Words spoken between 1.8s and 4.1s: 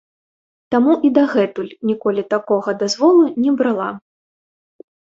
ніколі такога дазволу не брала.